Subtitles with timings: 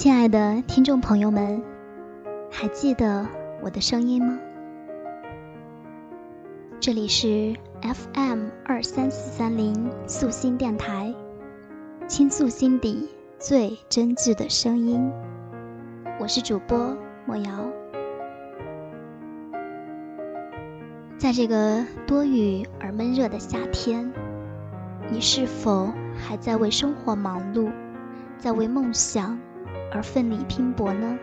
[0.00, 1.62] 亲爱的听众朋友们，
[2.50, 3.26] 还记得
[3.60, 4.38] 我的声音吗？
[6.80, 11.14] 这里是 FM 二三四三零素心电台，
[12.08, 15.12] 倾诉心底最真挚的声音。
[16.18, 16.96] 我是主播
[17.26, 17.70] 莫瑶。
[21.18, 24.10] 在这个多雨而闷热的夏天，
[25.10, 27.70] 你是否还在为生活忙碌，
[28.38, 29.38] 在为梦想？
[29.92, 31.18] 而奋力拼搏呢？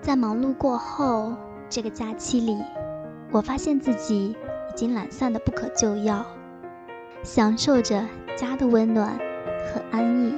[0.00, 1.34] 在忙碌过后，
[1.68, 2.56] 这个假期里，
[3.30, 6.24] 我发现自己已经懒散的不可救药，
[7.22, 8.04] 享受着
[8.36, 9.18] 家的温暖
[9.72, 10.34] 和安逸，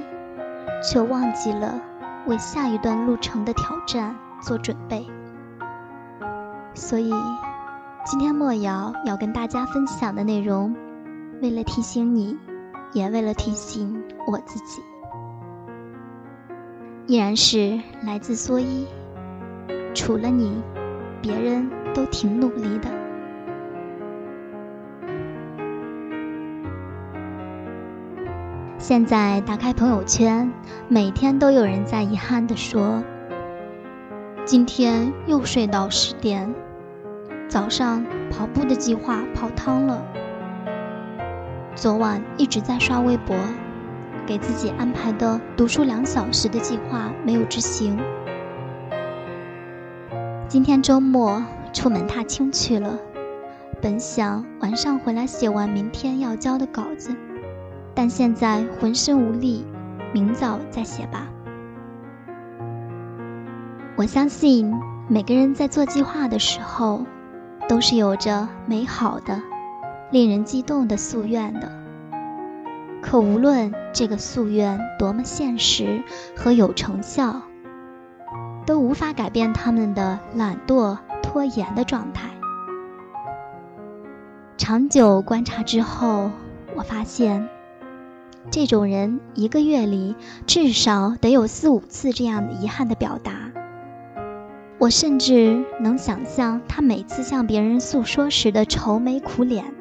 [0.82, 1.80] 却忘记了
[2.26, 5.06] 为下一段路程的挑战做准备。
[6.74, 7.12] 所以，
[8.04, 10.74] 今天莫瑶要跟大家分享的内容，
[11.40, 12.36] 为了提醒你，
[12.92, 14.82] 也为了提醒我自己。
[17.06, 18.86] 依然是来自蓑衣。
[19.94, 20.62] 除了你，
[21.20, 22.88] 别人都挺努力的。
[28.78, 30.50] 现在打开朋友圈，
[30.88, 33.02] 每天都有人在遗憾的说
[34.44, 36.52] ：“今天又睡到十点，
[37.48, 40.02] 早上跑步的计划泡汤了。
[41.74, 43.36] 昨晚一直在刷微博。”
[44.26, 47.98] 给自己安排的读书两小时的计划没有执行。
[50.48, 51.42] 今天周末
[51.72, 52.98] 出门踏青去了，
[53.80, 57.14] 本想晚上回来写完明天要交的稿子，
[57.94, 59.64] 但现在浑身无力，
[60.12, 61.26] 明早再写吧。
[63.96, 64.72] 我相信
[65.08, 67.04] 每个人在做计划的时候，
[67.68, 69.40] 都是有着美好的、
[70.10, 71.81] 令人激动的夙愿的。
[73.02, 76.02] 可无论这个夙愿多么现实
[76.34, 77.42] 和有成效，
[78.64, 82.30] 都无法改变他们的懒惰拖延的状态。
[84.56, 86.30] 长久观察之后，
[86.76, 87.48] 我发现，
[88.50, 90.14] 这种人一个月里
[90.46, 93.32] 至少得有四五次这样遗憾的表达。
[94.78, 99.74] 我甚至能想象他每次向别人诉说时的愁眉苦脸。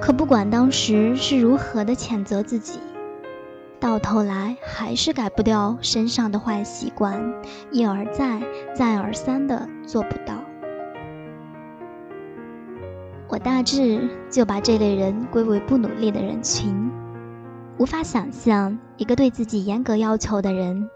[0.00, 2.80] 可不管当时是如何的谴责自己，
[3.78, 7.34] 到头来还是改不掉身上的坏习惯，
[7.70, 8.40] 一而再、
[8.74, 10.34] 再而三的做不到。
[13.28, 16.90] 我大致就把这类人归为不努力的人群，
[17.78, 20.90] 无法想象一个对自己严格要求的人，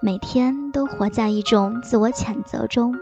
[0.00, 2.94] 每天都活在一种自我谴责中。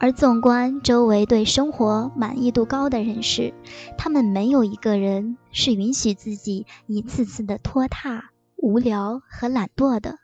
[0.00, 3.52] 而纵观周围对生活满意度高的人士，
[3.96, 10.18] 他们没有一个人是允许自己一次次的拖沓、无聊和懒惰的。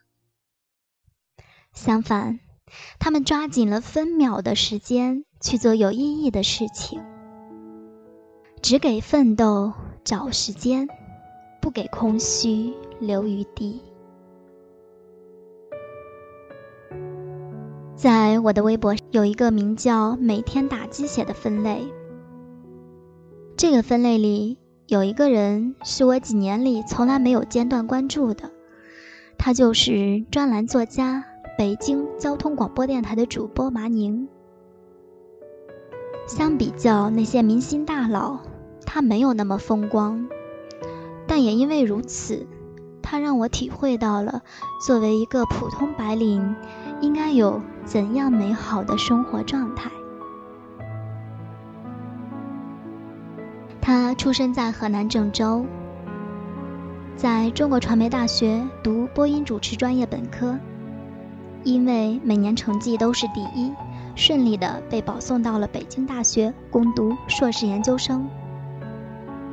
[1.72, 2.38] 相反，
[3.00, 7.02] 他们抓紧了分秒的时间去做有意义的事情，
[8.62, 9.72] 只给奋斗
[10.04, 10.88] 找时间，
[11.60, 13.82] 不给空虚留余地。
[18.04, 21.90] 在我的微博有一个名叫“每天打鸡血”的分类，
[23.56, 28.50] 这个分类里有一个人是我几年里从来没有间断关注的，
[29.38, 31.24] 他就是专栏作家、
[31.56, 34.28] 北京交通广播电台的主播麻宁。
[36.28, 38.40] 相比较那些明星大佬，
[38.84, 40.28] 他没有那么风光，
[41.26, 42.46] 但也因为如此，
[43.00, 44.42] 他让我体会到了
[44.86, 46.54] 作为一个普通白领。
[47.04, 49.90] 应该有怎样美好的生活状态？
[53.78, 55.66] 他出生在河南郑州，
[57.14, 60.58] 在中国传媒大学读播音主持专业本科，
[61.62, 63.70] 因为每年成绩都是第一，
[64.16, 68.26] 顺利的被保送到了北京大学攻读硕士研究生。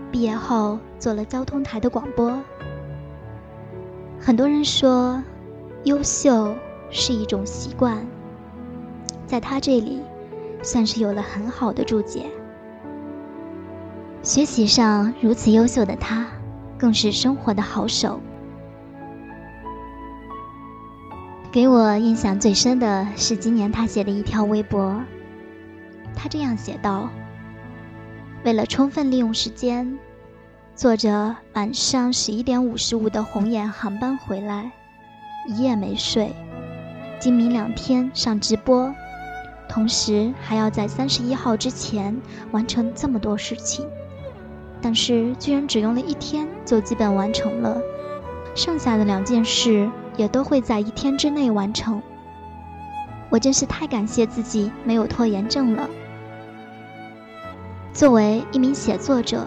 [0.10, 2.42] 毕业后做了交通台的广播。
[4.18, 5.22] 很多人说，
[5.84, 6.56] 优秀。
[6.92, 8.06] 是一种习惯，
[9.26, 10.02] 在他这里，
[10.62, 12.26] 算是有了很好的注解。
[14.22, 16.28] 学习上如此优秀的他，
[16.78, 18.20] 更是生活的好手。
[21.52, 25.02] 给我印象最深的是今年他写的一条微博，
[26.16, 27.10] 他这样写道
[28.46, 29.98] ：“为了充分利用时间，
[30.76, 34.72] 坐着晚上十一点五十五的红眼航班回来，
[35.48, 36.34] 一夜没睡。”
[37.22, 38.92] 今明两天上直播，
[39.70, 42.20] 同时还要在三十一号之前
[42.50, 43.88] 完成这么多事情。
[44.82, 47.80] 但是居然只用了一天就基本完成了，
[48.56, 49.88] 剩下的两件事
[50.18, 52.02] 也都会在一天之内完成。
[53.30, 55.88] 我真是太感谢自己没有拖延症了。
[57.94, 59.46] 作为一名写作者，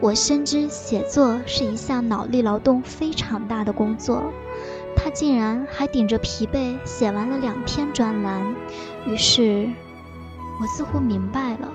[0.00, 4.32] 我深知写作是一项脑力劳动非常大的工作。
[4.96, 8.54] 他竟然还顶着疲惫写完了两篇专栏，
[9.06, 9.68] 于是，
[10.60, 11.68] 我似乎明白了，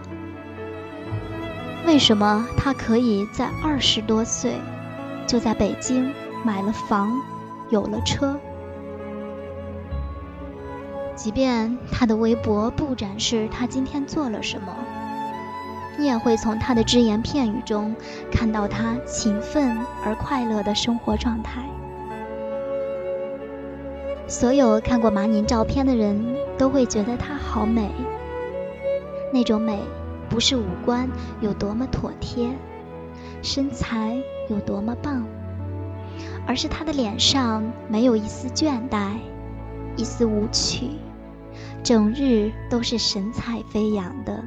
[1.85, 4.53] 为什么他可以在二十多岁
[5.25, 6.13] 就在北京
[6.43, 7.11] 买了房，
[7.69, 8.39] 有了车。
[11.15, 14.75] 即便他的微博不展示他今天做了什么，
[15.97, 17.95] 你也会从他的只言片语中
[18.31, 21.63] 看到他勤奋而快乐的生活状态。
[24.27, 27.91] 所有看过马宁照片的人都会觉得她好美。
[29.31, 29.79] 那种美，
[30.29, 31.07] 不是五官
[31.41, 32.49] 有多么妥帖，
[33.43, 34.17] 身材
[34.49, 35.25] 有多么棒，
[36.47, 39.17] 而是她的脸上没有一丝倦怠，
[39.95, 40.89] 一丝无趣，
[41.83, 44.43] 整日都是神采飞扬的。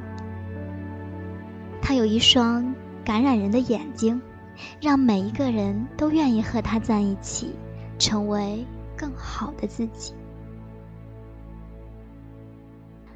[1.81, 2.75] 她有一双
[3.05, 4.21] 感染人的眼睛，
[4.81, 7.55] 让每一个人都愿意和她在一起，
[7.97, 8.65] 成为。
[8.99, 10.13] 更好的自己。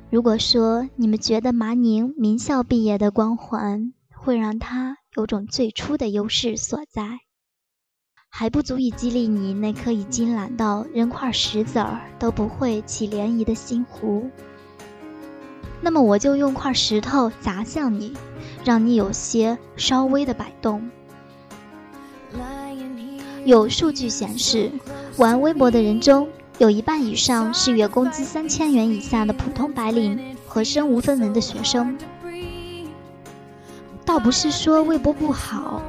[0.09, 7.19] 如果说你们觉得麻宁名校毕业的光环会让他有种最初的优势所在，
[8.29, 14.29] 还不足以激励你那颗已经懒到扔块石子儿都不会起涟漪的心湖，
[15.81, 18.13] 那么我就用块石头砸向你，
[18.63, 20.89] 让你有些稍微的摆动。
[23.45, 24.71] 有数据显示。
[25.17, 31.95] 玩微博的人中，有一半以上是月工资三千元以下的普通白领和身无分文的学生。
[34.03, 35.81] 倒不是说微博不好，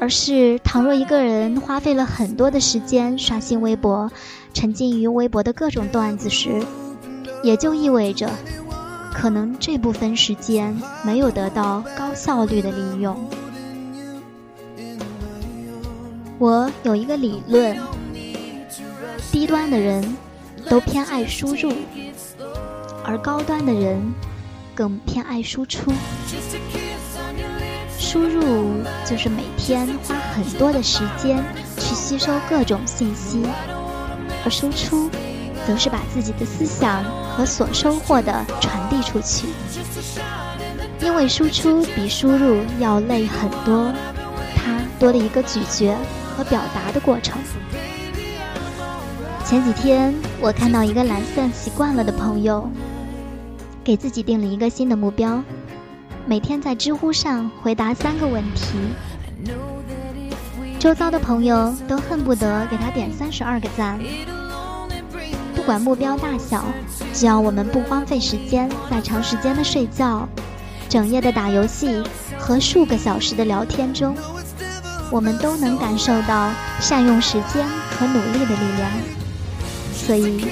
[0.00, 4.10] 而是倘若一个人花费了很多的时间刷新微博，
[4.54, 6.62] 沉浸于微博的各种段子时，
[7.42, 8.30] 也就意味着，
[9.12, 10.74] 可能这部分时间
[11.04, 13.16] 没有得到高效率的利用。
[16.40, 17.76] 我有一个理论。
[19.30, 20.16] 低端的人
[20.70, 21.70] 都偏爱输入，
[23.04, 24.00] 而高端的人
[24.74, 25.92] 更偏爱输出。
[27.98, 31.44] 输入就是每天花很多的时间
[31.76, 33.42] 去吸收各种信息，
[34.42, 35.10] 而输出
[35.66, 37.04] 则是把自己的思想
[37.36, 39.46] 和所收获的传递出去。
[41.02, 43.92] 因为输出比输入要累很多，
[44.56, 45.94] 它多了一个咀嚼
[46.40, 47.38] 和表达的过程。
[49.44, 52.66] 前几天，我看到一个懒散习惯了的朋友，
[53.84, 55.42] 给自己定了一个新的目标，
[56.24, 58.78] 每天在知乎上回答三个问题。
[60.78, 64.00] 周遭的朋友都恨不得给他点三十二个赞。
[65.54, 66.64] 不管目标大小，
[67.12, 70.26] 只要我们不荒废时间在长时间的睡觉、
[70.88, 72.02] 整夜的打游戏
[72.38, 74.16] 和数个小时的聊天中，
[75.10, 76.50] 我们都能感受到
[76.80, 78.90] 善用时间和努力的力量。
[79.92, 80.46] 所以，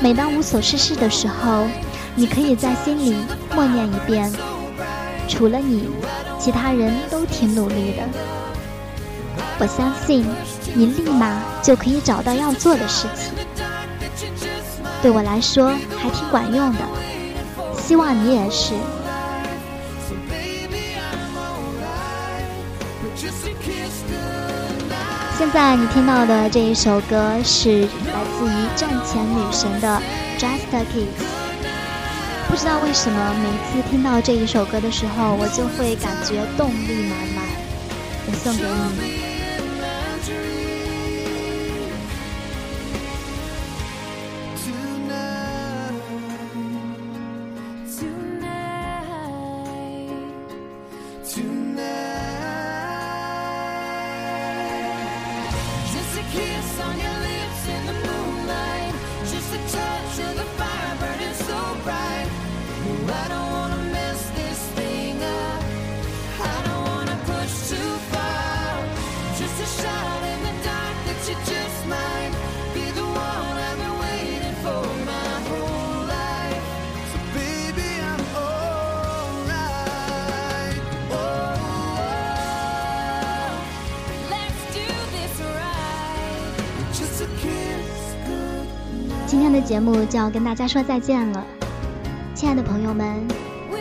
[0.00, 1.66] 每当无所事事的时候，
[2.14, 3.16] 你可以在心里
[3.54, 4.32] 默念一遍
[5.28, 5.88] ：“除了你，
[6.38, 8.02] 其他人都挺努力的。”
[9.58, 10.24] 我相信，
[10.74, 13.32] 你立马就可以找到要做的事情。
[15.02, 16.78] 对我来说，还挺管用的。
[17.78, 18.74] 希望你也是。
[25.38, 30.00] 现在你听到的这一首歌是来自于战前女神的
[30.40, 30.94] 《Just Kiss》。
[32.48, 37.44] 不知道为什么，每次听到这一首歌的时候，我就会感觉动力满满。
[38.26, 39.25] 我送给你。
[59.30, 62.15] Just a touch of the fire burning so bright.
[89.56, 91.42] 的节目就要跟大家说再见了，
[92.34, 93.26] 亲爱的朋友们，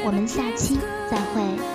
[0.06, 0.80] 我们下期
[1.12, 1.75] 再会。